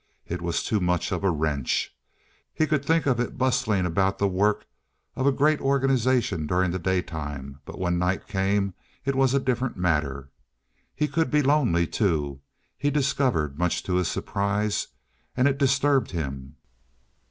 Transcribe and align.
It 0.27 0.41
was 0.41 0.63
too 0.63 0.79
much 0.79 1.11
of 1.11 1.23
a 1.23 1.29
wrench. 1.29 1.95
He 2.55 2.65
could 2.65 2.83
think 2.83 3.05
of 3.05 3.19
it 3.19 3.37
bustling 3.37 3.85
about 3.85 4.17
the 4.17 4.27
work 4.27 4.65
of 5.15 5.27
a 5.27 5.31
great 5.31 5.61
organization 5.61 6.47
during 6.47 6.71
the 6.71 6.79
daytime, 6.79 7.59
but 7.65 7.77
when 7.77 7.99
night 7.99 8.27
came 8.27 8.73
it 9.05 9.13
was 9.13 9.35
a 9.35 9.39
different 9.39 9.77
matter. 9.77 10.29
He 10.95 11.07
could 11.07 11.29
be 11.29 11.43
lonely, 11.43 11.85
too, 11.85 12.41
he 12.79 12.89
discovered 12.89 13.59
much 13.59 13.83
to 13.83 13.93
his 13.93 14.07
surprise, 14.07 14.87
and 15.37 15.47
it 15.47 15.59
disturbed 15.59 16.09
him. 16.09 16.55